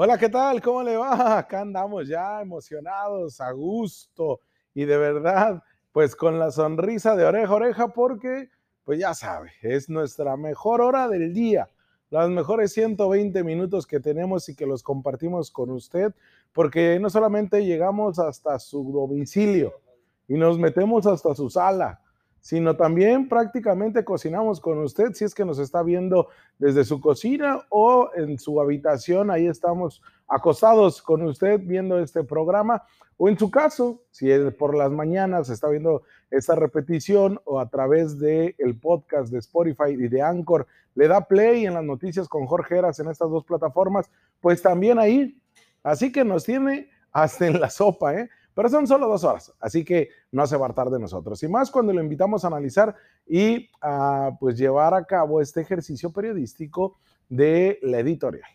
[0.00, 0.62] Hola, ¿qué tal?
[0.62, 1.38] ¿Cómo le va?
[1.38, 4.42] Acá andamos ya emocionados, a gusto
[4.72, 5.60] y de verdad,
[5.90, 8.48] pues con la sonrisa de oreja a oreja porque,
[8.84, 11.68] pues ya sabe, es nuestra mejor hora del día,
[12.10, 16.14] las mejores 120 minutos que tenemos y que los compartimos con usted,
[16.52, 19.80] porque no solamente llegamos hasta su domicilio
[20.28, 22.00] y nos metemos hasta su sala,
[22.48, 26.28] sino también prácticamente cocinamos con usted si es que nos está viendo
[26.58, 32.84] desde su cocina o en su habitación, ahí estamos acostados con usted viendo este programa,
[33.18, 37.68] o en su caso, si es por las mañanas está viendo esta repetición o a
[37.68, 42.28] través del el podcast de Spotify y de Anchor, le da play en las noticias
[42.28, 45.38] con Jorge Heras en estas dos plataformas, pues también ahí.
[45.82, 48.30] Así que nos tiene hasta en la sopa, ¿eh?
[48.58, 51.40] Pero son solo dos horas, así que no se va a de nosotros.
[51.44, 52.92] Y más cuando lo invitamos a analizar
[53.24, 56.96] y a pues llevar a cabo este ejercicio periodístico
[57.28, 58.50] de la editorial.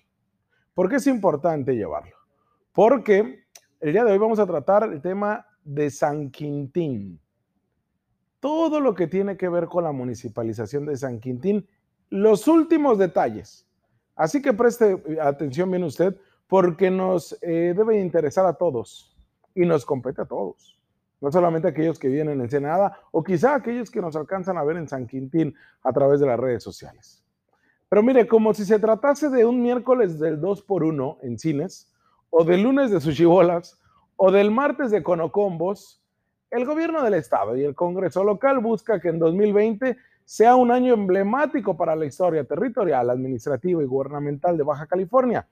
[0.73, 2.17] ¿Por qué es importante llevarlo?
[2.73, 3.45] Porque
[3.79, 7.21] el día de hoy vamos a tratar el tema de San Quintín.
[8.41, 11.65] Todo lo que tiene que ver con la municipalización de San Quintín,
[12.09, 13.65] los últimos detalles.
[14.17, 16.13] Así que preste atención bien usted,
[16.49, 19.12] porque nos eh, debe interesar a todos
[19.55, 20.77] y nos compete a todos.
[21.21, 24.77] No solamente aquellos que vienen en Ensenada o quizá aquellos que nos alcanzan a ver
[24.77, 27.23] en San Quintín a través de las redes sociales.
[27.87, 31.93] Pero mire, como si se tratase de un miércoles del 2 por 1 en cines,
[32.29, 33.79] o del lunes de sushibolas,
[34.15, 36.01] o del martes de conocombos,
[36.49, 40.93] el gobierno del estado y el Congreso local busca que en 2020 sea un año
[40.93, 45.47] emblemático para la historia territorial, administrativa y gubernamental de Baja California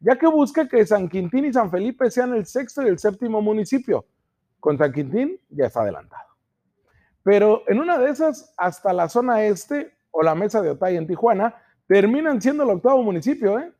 [0.00, 3.40] ya que busca que San Quintín y San Felipe sean el sexto y el séptimo
[3.40, 4.04] municipio.
[4.60, 6.28] Con San Quintín ya está adelantado.
[7.22, 11.06] Pero en una de esas, hasta la zona este o la mesa de Otay en
[11.06, 11.54] Tijuana,
[11.86, 13.58] terminan siendo el octavo municipio.
[13.58, 13.72] ¿eh?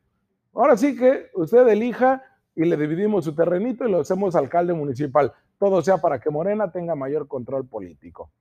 [0.53, 2.23] Ahora sí que usted elija
[2.55, 5.33] y le dividimos su terrenito y lo hacemos alcalde municipal.
[5.59, 8.31] Todo sea para que Morena tenga mayor control político.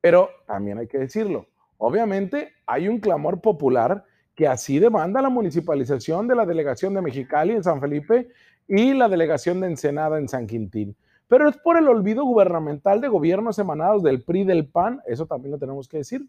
[0.00, 1.46] Pero también hay que decirlo,
[1.76, 4.04] obviamente hay un clamor popular
[4.40, 8.30] que así demanda la municipalización de la delegación de Mexicali en San Felipe
[8.66, 10.96] y la delegación de Ensenada en San Quintín.
[11.28, 15.52] Pero es por el olvido gubernamental de gobiernos emanados del PRI del PAN, eso también
[15.52, 16.26] lo tenemos que decir,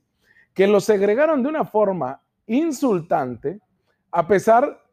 [0.54, 3.62] que los segregaron de una forma insultante,
[4.12, 4.84] a pesar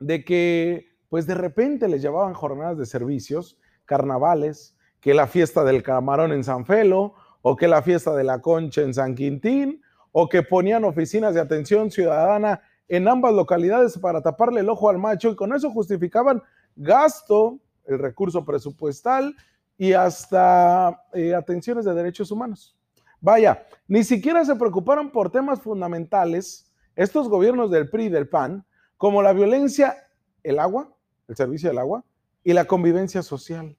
[0.00, 5.84] de que, pues de repente les llevaban jornadas de servicios, carnavales, que la fiesta del
[5.84, 9.82] camarón en San Felo, o que la fiesta de la concha en San Quintín,
[10.12, 14.98] o que ponían oficinas de atención ciudadana en ambas localidades para taparle el ojo al
[14.98, 16.42] macho y con eso justificaban
[16.74, 19.34] gasto, el recurso presupuestal
[19.78, 22.76] y hasta eh, atenciones de derechos humanos.
[23.20, 28.66] Vaya, ni siquiera se preocuparon por temas fundamentales estos gobiernos del PRI y del PAN,
[28.96, 29.96] como la violencia,
[30.42, 30.94] el agua,
[31.28, 32.04] el servicio del agua
[32.42, 33.76] y la convivencia social.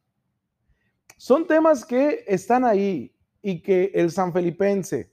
[1.18, 5.11] Son temas que están ahí y que el sanfelipense,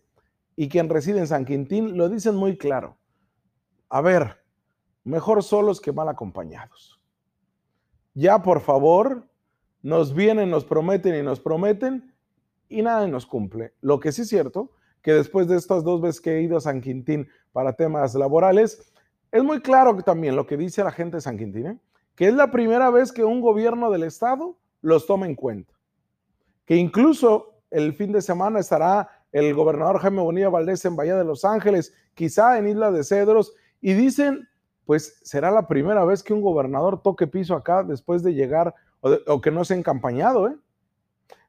[0.60, 2.98] y quien reside en San Quintín lo dicen muy claro.
[3.88, 4.42] A ver,
[5.04, 7.00] mejor solos que mal acompañados.
[8.12, 9.28] Ya, por favor,
[9.82, 12.12] nos vienen, nos prometen y nos prometen
[12.68, 13.74] y nada nos cumple.
[13.80, 16.60] Lo que sí es cierto, que después de estas dos veces que he ido a
[16.60, 18.92] San Quintín para temas laborales,
[19.30, 21.78] es muy claro también lo que dice la gente de San Quintín, ¿eh?
[22.16, 25.72] que es la primera vez que un gobierno del estado los toma en cuenta.
[26.64, 31.24] Que incluso el fin de semana estará el gobernador Jaime Bonilla Valdés en Bahía de
[31.24, 34.48] Los Ángeles, quizá en Isla de Cedros, y dicen,
[34.84, 39.40] pues será la primera vez que un gobernador toque piso acá después de llegar o,
[39.40, 40.48] que no se ha encampañado.
[40.48, 40.56] ¿eh?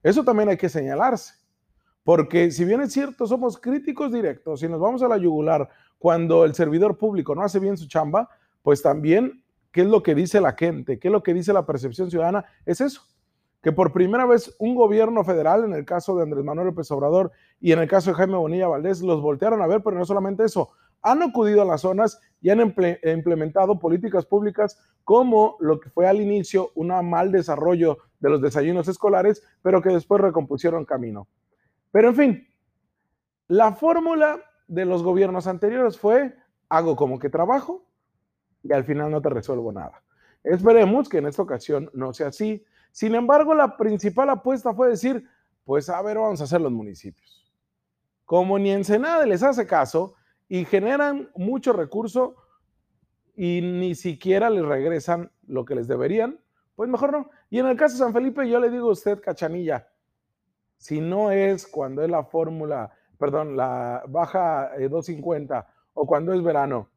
[0.03, 1.33] Eso también hay que señalarse,
[2.03, 6.45] porque si bien es cierto, somos críticos directos y nos vamos a la yugular cuando
[6.45, 8.29] el servidor público no hace bien su chamba,
[8.61, 10.99] pues también, ¿qué es lo que dice la gente?
[10.99, 12.45] ¿Qué es lo que dice la percepción ciudadana?
[12.65, 13.01] Es eso
[13.61, 17.31] que por primera vez un gobierno federal, en el caso de Andrés Manuel López Obrador
[17.59, 20.45] y en el caso de Jaime Bonilla Valdés, los voltearon a ver, pero no solamente
[20.45, 20.69] eso,
[21.01, 26.21] han acudido a las zonas y han implementado políticas públicas como lo que fue al
[26.21, 31.27] inicio un mal desarrollo de los desayunos escolares, pero que después recompusieron camino.
[31.91, 32.47] Pero en fin,
[33.47, 36.35] la fórmula de los gobiernos anteriores fue
[36.69, 37.83] hago como que trabajo
[38.63, 40.03] y al final no te resuelvo nada.
[40.43, 45.27] Esperemos que en esta ocasión no sea así sin embargo, la principal apuesta fue decir,
[45.63, 47.45] pues a ver, vamos a hacer los municipios.
[48.25, 50.15] Como ni Ensenada les hace caso
[50.47, 52.35] y generan mucho recurso
[53.35, 56.39] y ni siquiera les regresan lo que les deberían,
[56.75, 57.29] pues mejor no.
[57.49, 59.87] Y en el caso de San Felipe, yo le digo a usted, cachanilla,
[60.77, 65.63] si no es cuando es la fórmula, perdón, la baja 250 eh,
[65.93, 66.89] o cuando es verano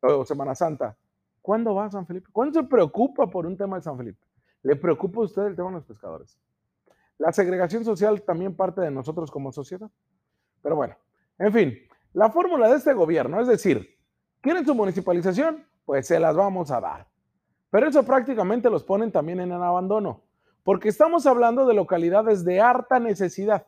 [0.00, 0.96] o Semana Santa,
[1.44, 2.30] ¿Cuándo va San Felipe?
[2.32, 4.18] ¿Cuándo se preocupa por un tema de San Felipe?
[4.64, 6.38] ¿Le preocupa a usted el tema de los pescadores?
[7.18, 9.90] La segregación social también parte de nosotros como sociedad.
[10.62, 10.96] Pero bueno,
[11.38, 11.78] en fin,
[12.14, 13.98] la fórmula de este gobierno, es decir,
[14.40, 15.66] ¿quieren su municipalización?
[15.84, 17.06] Pues se las vamos a dar.
[17.68, 20.22] Pero eso prácticamente los ponen también en el abandono,
[20.62, 23.66] porque estamos hablando de localidades de harta necesidad.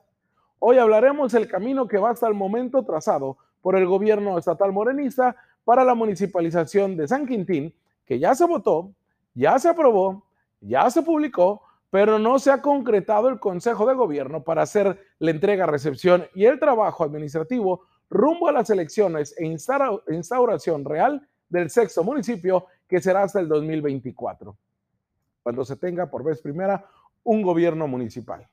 [0.59, 5.37] Hoy hablaremos del camino que va hasta el momento trazado por el gobierno estatal morenista
[5.63, 7.75] para la municipalización de San Quintín,
[8.07, 8.95] que ya se votó,
[9.35, 10.26] ya se aprobó,
[10.61, 15.31] ya se publicó, pero no se ha concretado el Consejo de Gobierno para hacer la
[15.31, 22.05] entrega, recepción y el trabajo administrativo rumbo a las elecciones e instauración real del sexto
[22.05, 24.57] municipio que será hasta el 2024,
[25.43, 26.87] cuando se tenga por vez primera
[27.25, 28.47] un gobierno municipal.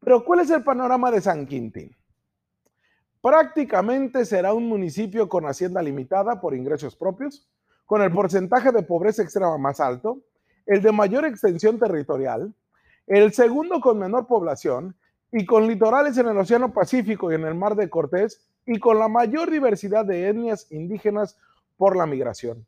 [0.00, 1.96] Pero ¿cuál es el panorama de San Quintín?
[3.20, 7.48] Prácticamente será un municipio con hacienda limitada por ingresos propios,
[7.86, 10.22] con el porcentaje de pobreza extrema más alto,
[10.66, 12.52] el de mayor extensión territorial,
[13.06, 14.94] el segundo con menor población
[15.30, 18.98] y con litorales en el Océano Pacífico y en el Mar de Cortés y con
[18.98, 21.36] la mayor diversidad de etnias indígenas
[21.76, 22.66] por la migración.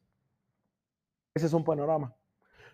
[1.35, 2.15] Ese es un panorama.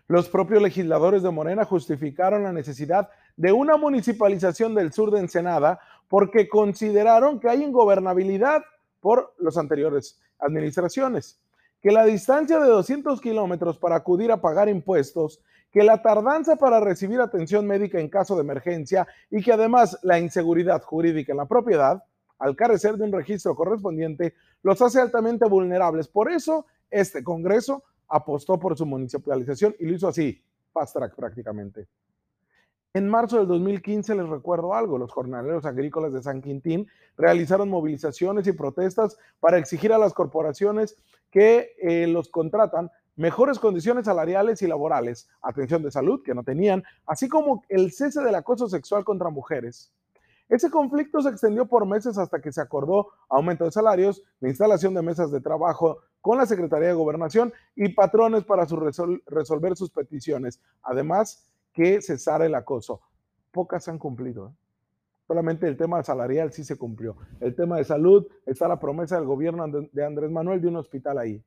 [0.07, 5.79] Los propios legisladores de Morena justificaron la necesidad de una municipalización del sur de Ensenada
[6.07, 8.63] porque consideraron que hay ingobernabilidad
[8.99, 11.39] por las anteriores administraciones,
[11.81, 15.41] que la distancia de 200 kilómetros para acudir a pagar impuestos,
[15.71, 20.19] que la tardanza para recibir atención médica en caso de emergencia y que además la
[20.19, 22.03] inseguridad jurídica en la propiedad,
[22.37, 26.07] al carecer de un registro correspondiente, los hace altamente vulnerables.
[26.07, 30.43] Por eso, este Congreso apostó por su municipalización y lo hizo así,
[30.73, 31.87] fast track prácticamente.
[32.93, 38.45] En marzo del 2015 les recuerdo algo, los jornaleros agrícolas de San Quintín realizaron movilizaciones
[38.47, 40.97] y protestas para exigir a las corporaciones
[41.29, 46.83] que eh, los contratan mejores condiciones salariales y laborales, atención de salud que no tenían,
[47.05, 49.93] así como el cese del acoso sexual contra mujeres.
[50.49, 54.93] Ese conflicto se extendió por meses hasta que se acordó aumento de salarios, la instalación
[54.93, 58.67] de mesas de trabajo con la Secretaría de Gobernación y patrones para
[59.27, 60.59] resolver sus peticiones.
[60.83, 63.01] Además, que cesara el acoso.
[63.51, 64.47] Pocas han cumplido.
[64.47, 64.51] ¿eh?
[65.27, 67.15] Solamente el tema salarial sí se cumplió.
[67.39, 71.17] El tema de salud está la promesa del gobierno de Andrés Manuel de un hospital
[71.17, 71.43] ahí.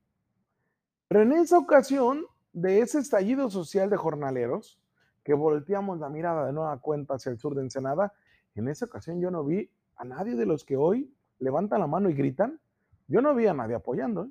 [1.08, 4.80] Pero en esa ocasión, de ese estallido social de jornaleros,
[5.22, 8.12] que volteamos la mirada de nueva cuenta hacia el sur de Ensenada,
[8.54, 12.08] en esa ocasión yo no vi a nadie de los que hoy levantan la mano
[12.08, 12.60] y gritan,
[13.06, 14.24] yo no vi a nadie apoyando.
[14.24, 14.30] ¿eh?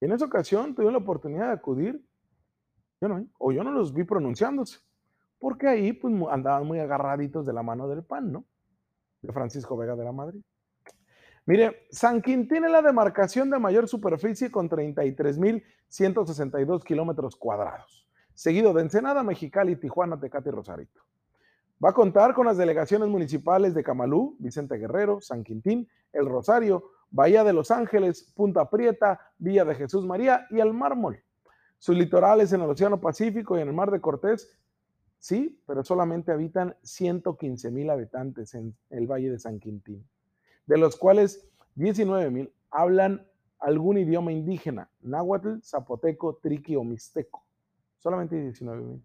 [0.00, 2.05] En esa ocasión tuve la oportunidad de acudir,
[3.00, 4.78] yo no, o yo no los vi pronunciándose,
[5.38, 8.46] porque ahí pues, andaban muy agarraditos de la mano del pan, ¿no?
[9.22, 10.40] De Francisco Vega de la Madrid.
[11.44, 18.82] Mire, San Quintín es la demarcación de mayor superficie con 33.162 kilómetros cuadrados, seguido de
[18.82, 21.02] Ensenada, Mexicali, Tijuana, Tecate y Rosarito.
[21.84, 26.90] Va a contar con las delegaciones municipales de Camalú, Vicente Guerrero, San Quintín, El Rosario,
[27.10, 31.22] Bahía de Los Ángeles, Punta Prieta, Villa de Jesús María y El Mármol.
[31.78, 34.58] Sus litorales en el Océano Pacífico y en el Mar de Cortés,
[35.18, 40.06] sí, pero solamente habitan 115 mil habitantes en el Valle de San Quintín,
[40.66, 43.26] de los cuales 19 mil hablan
[43.58, 47.44] algún idioma indígena, náhuatl, zapoteco, triqui o mixteco.
[47.98, 49.02] Solamente 19 mil.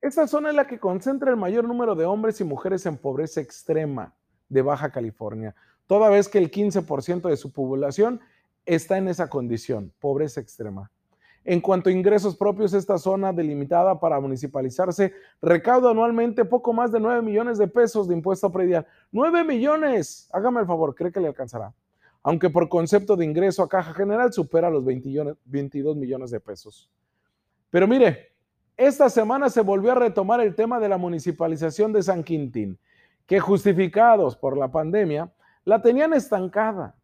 [0.00, 3.40] Esta zona es la que concentra el mayor número de hombres y mujeres en pobreza
[3.40, 4.14] extrema
[4.48, 5.54] de Baja California,
[5.86, 8.20] toda vez que el 15% de su población
[8.64, 10.90] está en esa condición, pobreza extrema.
[11.50, 17.00] En cuanto a ingresos propios, esta zona delimitada para municipalizarse recauda anualmente poco más de
[17.00, 18.86] 9 millones de pesos de impuesto predial.
[19.12, 21.72] 9 millones, hágame el favor, ¿cree que le alcanzará?
[22.22, 26.90] Aunque por concepto de ingreso a caja general supera los 22 millones de pesos.
[27.70, 28.30] Pero mire,
[28.76, 32.78] esta semana se volvió a retomar el tema de la municipalización de San Quintín,
[33.24, 35.32] que justificados por la pandemia,
[35.64, 36.94] la tenían estancada.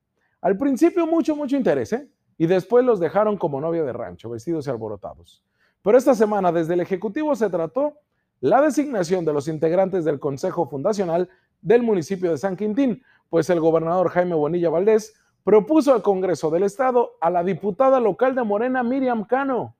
[0.43, 2.11] Al principio mucho, mucho interés, ¿eh?
[2.38, 5.43] Y después los dejaron como novia de rancho, vestidos y alborotados.
[5.83, 7.95] Pero esta semana desde el Ejecutivo se trató
[8.41, 11.29] la designación de los integrantes del Consejo Fundacional
[11.61, 15.14] del municipio de San Quintín, pues el gobernador Jaime Bonilla Valdés
[15.45, 19.76] propuso al Congreso del Estado a la diputada local de Morena, Miriam Cano,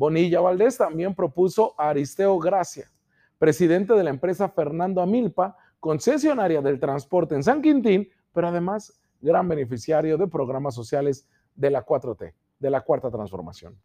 [0.00, 2.90] Bonilla Valdés también propuso a Aristeo Gracia,
[3.38, 9.46] presidente de la empresa Fernando Amilpa, concesionaria del transporte en San Quintín, pero además gran
[9.46, 11.28] beneficiario de programas sociales
[11.60, 13.78] de la 4T, de la Cuarta Transformación.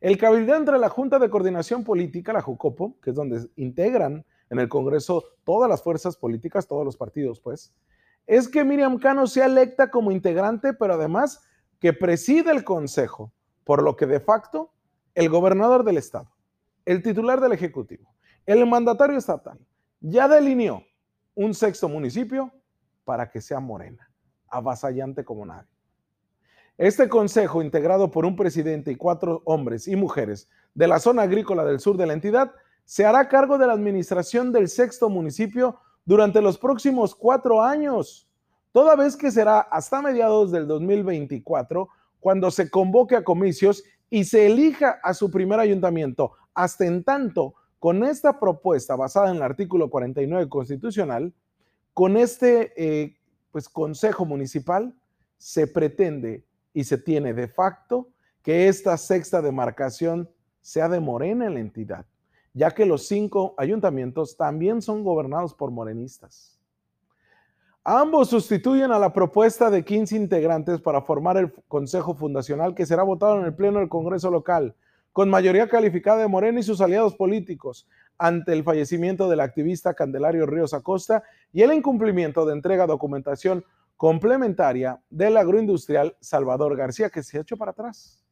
[0.00, 4.58] El cabildeo entre la Junta de Coordinación Política, la JUCOPO, que es donde integran en
[4.60, 7.74] el Congreso todas las fuerzas políticas, todos los partidos, pues,
[8.28, 11.42] es que Miriam Cano sea electa como integrante, pero además
[11.80, 13.32] que preside el Consejo
[13.64, 14.72] por lo que de facto
[15.16, 16.30] el gobernador del estado,
[16.84, 18.14] el titular del ejecutivo,
[18.46, 19.58] el mandatario estatal
[20.00, 20.84] ya delineó
[21.34, 22.52] un sexto municipio
[23.04, 24.08] para que sea morena,
[24.48, 25.77] avasallante como nadie.
[26.78, 31.64] Este consejo, integrado por un presidente y cuatro hombres y mujeres de la zona agrícola
[31.64, 32.52] del sur de la entidad,
[32.84, 38.28] se hará cargo de la administración del sexto municipio durante los próximos cuatro años,
[38.70, 41.88] toda vez que será hasta mediados del 2024
[42.20, 46.30] cuando se convoque a comicios y se elija a su primer ayuntamiento.
[46.54, 51.34] Hasta en tanto, con esta propuesta basada en el artículo 49 constitucional,
[51.92, 53.16] con este eh,
[53.50, 54.94] pues, consejo municipal,
[55.38, 56.44] se pretende
[56.78, 58.06] y se tiene de facto
[58.40, 60.30] que esta sexta demarcación
[60.60, 62.06] sea de Morena en la entidad,
[62.54, 66.56] ya que los cinco ayuntamientos también son gobernados por morenistas.
[67.82, 73.02] Ambos sustituyen a la propuesta de 15 integrantes para formar el Consejo Fundacional que será
[73.02, 74.76] votado en el Pleno del Congreso local,
[75.12, 80.46] con mayoría calificada de Morena y sus aliados políticos, ante el fallecimiento del activista Candelario
[80.46, 83.64] Ríos Acosta y el incumplimiento de entrega documentación
[83.98, 88.24] complementaria del agroindustrial Salvador García, que se ha hecho para atrás.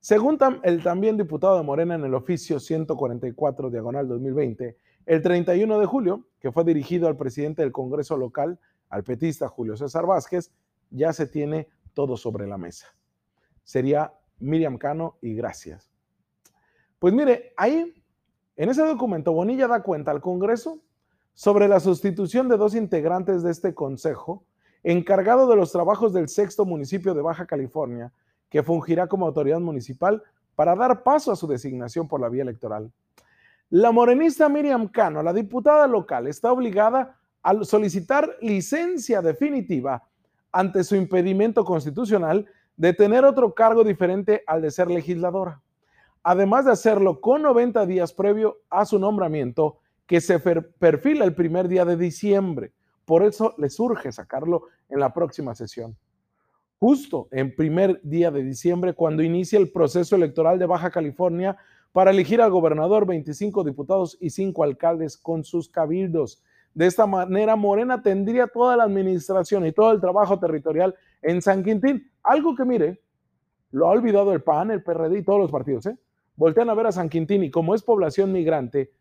[0.00, 5.86] Según el también diputado de Morena en el oficio 144 diagonal 2020, el 31 de
[5.86, 10.50] julio, que fue dirigido al presidente del Congreso local, al petista Julio César Vázquez,
[10.90, 12.86] ya se tiene todo sobre la mesa.
[13.64, 15.90] Sería Miriam Cano y gracias.
[16.98, 18.02] Pues mire, ahí,
[18.56, 20.80] en ese documento, Bonilla da cuenta al Congreso
[21.34, 24.46] sobre la sustitución de dos integrantes de este Consejo
[24.84, 28.12] encargado de los trabajos del sexto municipio de Baja California,
[28.48, 30.22] que fungirá como autoridad municipal
[30.54, 32.92] para dar paso a su designación por la vía electoral.
[33.70, 40.04] La morenista Miriam Cano, la diputada local, está obligada a solicitar licencia definitiva
[40.52, 45.60] ante su impedimento constitucional de tener otro cargo diferente al de ser legisladora,
[46.22, 51.68] además de hacerlo con 90 días previo a su nombramiento, que se perfila el primer
[51.68, 52.72] día de diciembre.
[53.04, 55.96] Por eso le surge sacarlo en la próxima sesión.
[56.78, 61.56] Justo en primer día de diciembre, cuando inicia el proceso electoral de Baja California
[61.92, 66.42] para elegir al gobernador, 25 diputados y 5 alcaldes con sus cabildos.
[66.74, 71.62] De esta manera, Morena tendría toda la administración y todo el trabajo territorial en San
[71.62, 72.10] Quintín.
[72.22, 73.00] Algo que, mire,
[73.70, 75.86] lo ha olvidado el PAN, el PRD y todos los partidos.
[75.86, 75.96] ¿eh?
[76.36, 78.92] Voltean a ver a San Quintín y como es población migrante,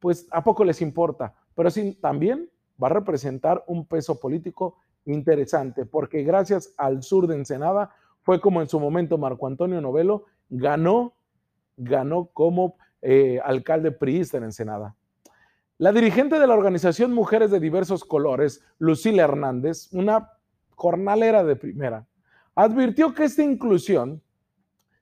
[0.00, 1.34] pues a poco les importa.
[1.54, 2.50] Pero sí, también
[2.82, 7.90] va a representar un peso político interesante, porque gracias al sur de Ensenada
[8.22, 11.14] fue como en su momento Marco Antonio Novelo ganó,
[11.76, 14.94] ganó como eh, alcalde priista en Ensenada.
[15.78, 20.30] La dirigente de la organización Mujeres de Diversos Colores, Lucila Hernández, una
[20.76, 22.06] jornalera de primera,
[22.54, 24.22] advirtió que esta inclusión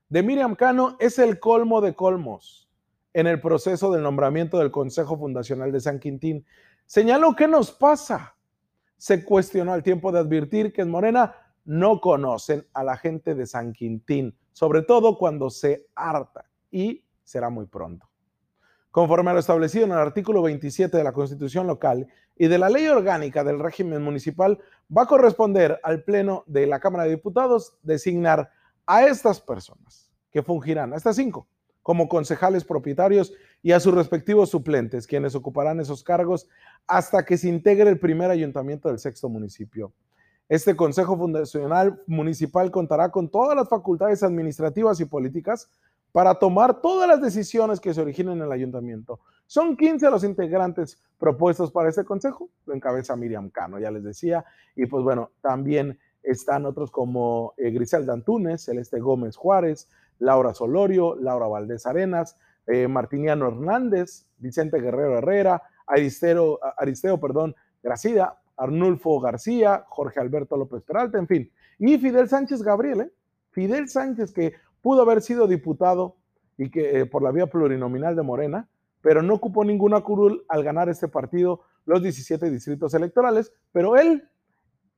[0.09, 2.69] de Miriam Cano es el colmo de colmos
[3.13, 6.47] en el proceso del nombramiento del Consejo Fundacional de San Quintín,
[6.91, 8.35] Señaló, ¿qué nos pasa?
[9.01, 13.47] Se cuestionó al tiempo de advertir que en Morena no conocen a la gente de
[13.47, 18.11] San Quintín, sobre todo cuando se harta, y será muy pronto.
[18.91, 22.69] Conforme a lo establecido en el artículo 27 de la Constitución local y de la
[22.69, 24.59] Ley Orgánica del Régimen Municipal,
[24.95, 28.51] va a corresponder al Pleno de la Cámara de Diputados designar
[28.85, 31.49] a estas personas que fungirán, a estas cinco,
[31.83, 36.49] como concejales propietarios y a sus respectivos suplentes, quienes ocuparán esos cargos
[36.87, 39.93] hasta que se integre el primer ayuntamiento del sexto municipio.
[40.49, 45.71] Este Consejo Fundacional Municipal contará con todas las facultades administrativas y políticas
[46.13, 49.21] para tomar todas las decisiones que se originen en el ayuntamiento.
[49.47, 54.45] Son 15 los integrantes propuestos para este consejo, lo encabeza Miriam Cano, ya les decía,
[54.75, 59.89] y pues bueno, también están otros como eh, Griselda Antunes, Celeste Gómez Juárez,
[60.19, 62.37] Laura Solorio, Laura Valdés Arenas,
[62.71, 71.19] eh, Martiniano Hernández, Vicente Guerrero Herrera, Aristeo, perdón, Gracida, Arnulfo García, Jorge Alberto López Peralta,
[71.19, 71.51] en fin.
[71.79, 73.11] Y Fidel Sánchez Gabriel, ¿eh?
[73.51, 76.17] Fidel Sánchez que pudo haber sido diputado
[76.57, 78.69] y que eh, por la vía plurinominal de Morena,
[79.01, 84.29] pero no ocupó ninguna curul al ganar este partido los 17 distritos electorales, pero él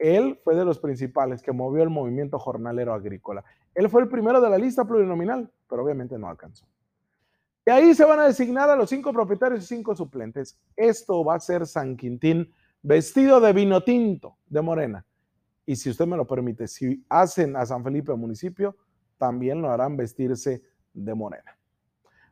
[0.03, 3.45] él fue de los principales que movió el movimiento jornalero agrícola.
[3.73, 6.67] Él fue el primero de la lista plurinominal, pero obviamente no alcanzó.
[7.65, 10.59] Y ahí se van a designar a los cinco propietarios y cinco suplentes.
[10.77, 12.53] Esto va a ser San Quintín
[12.83, 15.07] vestido de vino tinto de morena.
[15.65, 18.77] Y si usted me lo permite, si hacen a San Felipe municipio,
[19.17, 21.57] también lo harán vestirse de morena.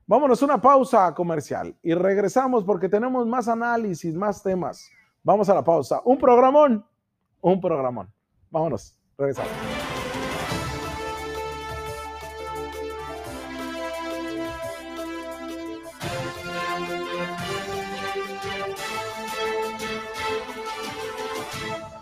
[0.06, 4.90] Vámonos una pausa comercial y regresamos porque tenemos más análisis, más temas.
[5.22, 6.00] Vamos a la pausa.
[6.04, 6.84] Un programón
[7.40, 8.12] un programón.
[8.50, 9.79] Vámonos, regresamos.